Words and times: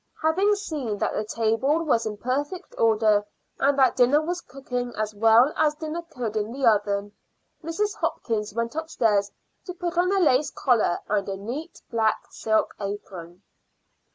Having 0.23 0.55
seen 0.55 0.97
that 0.97 1.13
the 1.13 1.23
table 1.23 1.83
was 1.83 2.07
in 2.07 2.17
perfect 2.17 2.73
order, 2.79 3.23
and 3.59 3.77
that 3.77 3.95
the 3.95 4.03
dinner 4.05 4.19
was 4.19 4.41
cooking 4.41 4.91
as 4.97 5.13
well 5.13 5.53
as 5.55 5.75
dinner 5.75 6.01
could 6.01 6.35
in 6.35 6.51
the 6.51 6.65
oven, 6.65 7.11
Mrs. 7.63 7.93
Hopkins 7.97 8.51
went 8.51 8.73
upstairs 8.73 9.29
to 9.65 9.75
put 9.75 9.99
on 9.99 10.11
a 10.11 10.19
lace 10.19 10.49
collar 10.49 10.97
and 11.07 11.29
a 11.29 11.37
neat 11.37 11.83
black 11.91 12.17
silk 12.31 12.73
apron. 12.79 13.43